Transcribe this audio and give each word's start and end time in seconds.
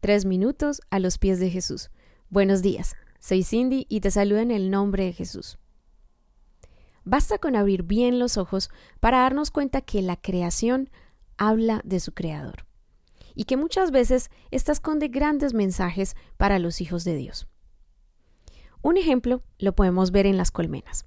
Tres 0.00 0.24
minutos 0.24 0.80
a 0.88 0.98
los 0.98 1.18
pies 1.18 1.40
de 1.40 1.50
Jesús. 1.50 1.90
Buenos 2.30 2.62
días, 2.62 2.96
soy 3.18 3.44
Cindy 3.44 3.84
y 3.90 4.00
te 4.00 4.10
saludo 4.10 4.38
en 4.38 4.50
el 4.50 4.70
nombre 4.70 5.04
de 5.04 5.12
Jesús. 5.12 5.58
Basta 7.04 7.36
con 7.36 7.54
abrir 7.54 7.82
bien 7.82 8.18
los 8.18 8.38
ojos 8.38 8.70
para 9.00 9.18
darnos 9.18 9.50
cuenta 9.50 9.82
que 9.82 10.00
la 10.00 10.16
creación 10.16 10.88
habla 11.36 11.82
de 11.84 12.00
su 12.00 12.14
creador 12.14 12.64
y 13.34 13.44
que 13.44 13.58
muchas 13.58 13.90
veces 13.90 14.30
ésta 14.50 14.72
esconde 14.72 15.08
grandes 15.08 15.52
mensajes 15.52 16.16
para 16.38 16.58
los 16.58 16.80
hijos 16.80 17.04
de 17.04 17.16
Dios. 17.16 17.46
Un 18.80 18.96
ejemplo 18.96 19.42
lo 19.58 19.74
podemos 19.74 20.12
ver 20.12 20.24
en 20.24 20.38
las 20.38 20.50
colmenas. 20.50 21.04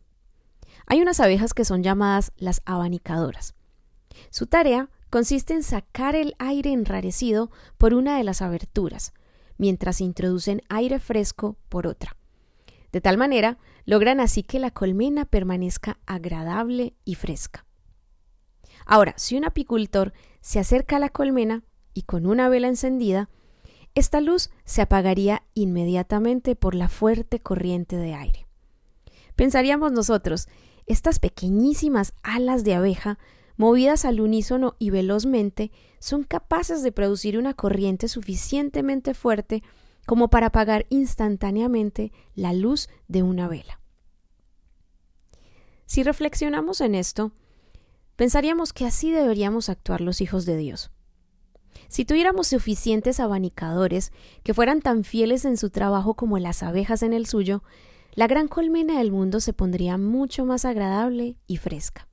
Hay 0.85 1.01
unas 1.01 1.19
abejas 1.19 1.55
que 1.55 1.65
son 1.65 1.81
llamadas 1.81 2.31
las 2.37 2.61
abanicadoras. 2.65 3.55
Su 4.29 4.45
tarea 4.45 4.91
consiste 5.13 5.53
en 5.53 5.61
sacar 5.61 6.15
el 6.15 6.33
aire 6.39 6.73
enrarecido 6.73 7.51
por 7.77 7.93
una 7.93 8.17
de 8.17 8.23
las 8.23 8.41
aberturas, 8.41 9.13
mientras 9.59 10.01
introducen 10.01 10.63
aire 10.69 10.97
fresco 10.97 11.55
por 11.69 11.85
otra. 11.85 12.17
De 12.91 12.99
tal 12.99 13.19
manera, 13.19 13.59
logran 13.85 14.19
así 14.19 14.41
que 14.41 14.57
la 14.57 14.71
colmena 14.71 15.25
permanezca 15.25 15.99
agradable 16.07 16.95
y 17.05 17.13
fresca. 17.13 17.63
Ahora, 18.87 19.13
si 19.15 19.37
un 19.37 19.45
apicultor 19.45 20.13
se 20.41 20.57
acerca 20.57 20.95
a 20.95 20.99
la 20.99 21.09
colmena 21.09 21.61
y 21.93 22.01
con 22.01 22.25
una 22.25 22.49
vela 22.49 22.67
encendida, 22.67 23.29
esta 23.93 24.19
luz 24.19 24.49
se 24.65 24.81
apagaría 24.81 25.43
inmediatamente 25.53 26.55
por 26.55 26.73
la 26.73 26.89
fuerte 26.89 27.39
corriente 27.39 27.97
de 27.97 28.15
aire. 28.15 28.47
Pensaríamos 29.35 29.91
nosotros, 29.91 30.47
estas 30.87 31.19
pequeñísimas 31.19 32.15
alas 32.23 32.63
de 32.63 32.73
abeja 32.73 33.19
movidas 33.57 34.05
al 34.05 34.21
unísono 34.21 34.75
y 34.79 34.89
velozmente, 34.89 35.71
son 35.99 36.23
capaces 36.23 36.83
de 36.83 36.91
producir 36.91 37.37
una 37.37 37.53
corriente 37.53 38.07
suficientemente 38.07 39.13
fuerte 39.13 39.63
como 40.05 40.29
para 40.29 40.47
apagar 40.47 40.85
instantáneamente 40.89 42.11
la 42.35 42.53
luz 42.53 42.89
de 43.07 43.23
una 43.23 43.47
vela. 43.47 43.79
Si 45.85 46.03
reflexionamos 46.03 46.81
en 46.81 46.95
esto, 46.95 47.31
pensaríamos 48.15 48.73
que 48.73 48.85
así 48.85 49.11
deberíamos 49.11 49.69
actuar 49.69 50.01
los 50.01 50.21
hijos 50.21 50.45
de 50.45 50.57
Dios. 50.57 50.91
Si 51.87 52.05
tuviéramos 52.05 52.47
suficientes 52.47 53.19
abanicadores 53.19 54.11
que 54.43 54.53
fueran 54.53 54.81
tan 54.81 55.03
fieles 55.03 55.45
en 55.45 55.57
su 55.57 55.69
trabajo 55.69 56.15
como 56.15 56.39
las 56.39 56.63
abejas 56.63 57.03
en 57.03 57.13
el 57.13 57.27
suyo, 57.27 57.63
la 58.15 58.27
gran 58.27 58.47
colmena 58.47 58.97
del 58.97 59.11
mundo 59.11 59.39
se 59.39 59.53
pondría 59.53 59.97
mucho 59.97 60.45
más 60.45 60.65
agradable 60.65 61.37
y 61.47 61.57
fresca. 61.57 62.07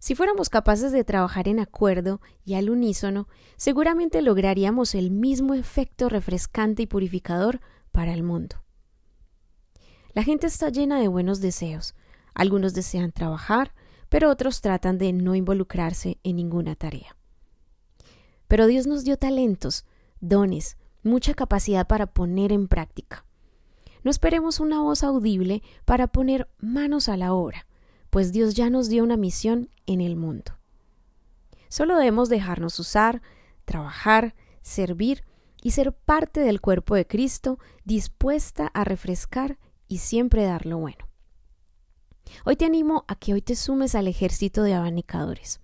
Si 0.00 0.14
fuéramos 0.14 0.48
capaces 0.48 0.92
de 0.92 1.04
trabajar 1.04 1.46
en 1.46 1.60
acuerdo 1.60 2.22
y 2.42 2.54
al 2.54 2.70
unísono, 2.70 3.28
seguramente 3.58 4.22
lograríamos 4.22 4.94
el 4.94 5.10
mismo 5.10 5.52
efecto 5.52 6.08
refrescante 6.08 6.82
y 6.82 6.86
purificador 6.86 7.60
para 7.92 8.14
el 8.14 8.22
mundo. 8.22 8.64
La 10.14 10.22
gente 10.22 10.46
está 10.46 10.70
llena 10.70 10.98
de 10.98 11.08
buenos 11.08 11.42
deseos. 11.42 11.94
Algunos 12.32 12.72
desean 12.72 13.12
trabajar, 13.12 13.74
pero 14.08 14.30
otros 14.30 14.62
tratan 14.62 14.96
de 14.96 15.12
no 15.12 15.34
involucrarse 15.34 16.18
en 16.24 16.36
ninguna 16.36 16.76
tarea. 16.76 17.14
Pero 18.48 18.66
Dios 18.66 18.86
nos 18.86 19.04
dio 19.04 19.18
talentos, 19.18 19.84
dones, 20.20 20.78
mucha 21.02 21.34
capacidad 21.34 21.86
para 21.86 22.06
poner 22.06 22.52
en 22.52 22.68
práctica. 22.68 23.26
No 24.02 24.10
esperemos 24.10 24.60
una 24.60 24.80
voz 24.80 25.04
audible 25.04 25.62
para 25.84 26.06
poner 26.06 26.48
manos 26.58 27.10
a 27.10 27.18
la 27.18 27.34
obra 27.34 27.66
pues 28.10 28.32
Dios 28.32 28.54
ya 28.54 28.70
nos 28.70 28.88
dio 28.88 29.02
una 29.02 29.16
misión 29.16 29.70
en 29.86 30.00
el 30.00 30.16
mundo. 30.16 30.58
Solo 31.68 31.96
debemos 31.96 32.28
dejarnos 32.28 32.78
usar, 32.78 33.22
trabajar, 33.64 34.34
servir 34.62 35.24
y 35.62 35.70
ser 35.70 35.92
parte 35.92 36.40
del 36.40 36.60
cuerpo 36.60 36.94
de 36.94 37.06
Cristo, 37.06 37.58
dispuesta 37.84 38.66
a 38.66 38.84
refrescar 38.84 39.58
y 39.86 39.98
siempre 39.98 40.44
dar 40.44 40.66
lo 40.66 40.78
bueno. 40.78 41.08
Hoy 42.44 42.56
te 42.56 42.64
animo 42.64 43.04
a 43.08 43.14
que 43.14 43.32
hoy 43.32 43.42
te 43.42 43.56
sumes 43.56 43.94
al 43.94 44.08
ejército 44.08 44.62
de 44.62 44.74
abanicadores, 44.74 45.60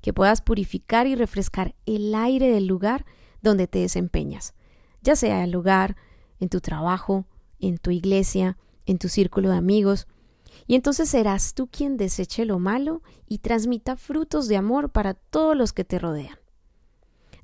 que 0.00 0.12
puedas 0.12 0.40
purificar 0.40 1.06
y 1.06 1.14
refrescar 1.14 1.74
el 1.84 2.14
aire 2.14 2.50
del 2.50 2.66
lugar 2.66 3.04
donde 3.42 3.66
te 3.66 3.80
desempeñas, 3.80 4.54
ya 5.02 5.16
sea 5.16 5.44
el 5.44 5.50
lugar, 5.50 5.96
en 6.38 6.48
tu 6.48 6.60
trabajo, 6.60 7.26
en 7.60 7.78
tu 7.78 7.90
iglesia, 7.90 8.58
en 8.84 8.98
tu 8.98 9.08
círculo 9.08 9.50
de 9.50 9.56
amigos, 9.56 10.06
y 10.66 10.74
entonces 10.74 11.08
serás 11.08 11.54
tú 11.54 11.68
quien 11.68 11.96
deseche 11.96 12.44
lo 12.44 12.58
malo 12.58 13.02
y 13.26 13.38
transmita 13.38 13.96
frutos 13.96 14.48
de 14.48 14.56
amor 14.56 14.90
para 14.90 15.14
todos 15.14 15.56
los 15.56 15.72
que 15.72 15.84
te 15.84 15.98
rodean. 15.98 16.38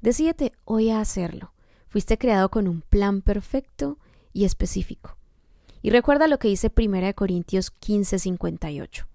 Decídete 0.01 0.53
hoy 0.65 0.91
a 0.91 1.01
hacerlo. 1.01 1.53
Fuiste 1.89 2.19
creado 2.19 2.51
con 2.51 2.67
un 2.67 2.81
plan 2.83 3.23
perfecto 3.23 3.99
y 4.33 4.45
específico. 4.45 5.17
Y 5.83 5.91
recuerda 5.91 6.27
lo 6.27 6.39
que 6.39 6.49
dice 6.49 6.73
1 6.75 7.15
Corintios 7.15 7.71
15:58. 7.71 9.07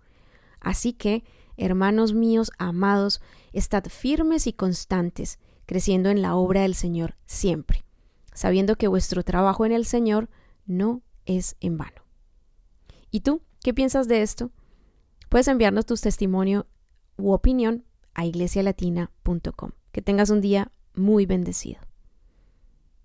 Así 0.59 0.93
que, 0.93 1.23
hermanos 1.57 2.13
míos 2.13 2.51
amados, 2.57 3.21
estad 3.51 3.85
firmes 3.85 4.47
y 4.47 4.53
constantes, 4.53 5.39
creciendo 5.65 6.09
en 6.09 6.21
la 6.21 6.35
obra 6.35 6.61
del 6.61 6.75
Señor 6.75 7.15
siempre, 7.25 7.83
sabiendo 8.33 8.75
que 8.77 8.87
vuestro 8.87 9.23
trabajo 9.23 9.65
en 9.65 9.71
el 9.71 9.85
Señor 9.85 10.29
no 10.65 11.01
es 11.25 11.57
en 11.59 11.77
vano. 11.77 12.03
¿Y 13.11 13.21
tú? 13.21 13.41
¿Qué 13.67 13.73
piensas 13.73 14.07
de 14.07 14.21
esto? 14.21 14.49
Puedes 15.27 15.49
enviarnos 15.49 15.85
tu 15.85 15.97
testimonio 15.97 16.67
u 17.17 17.33
opinión 17.33 17.83
a 18.13 18.25
iglesialatina.com. 18.25 19.71
Que 19.91 20.01
tengas 20.01 20.29
un 20.29 20.39
día 20.39 20.71
muy 20.95 21.25
bendecido. 21.25 21.81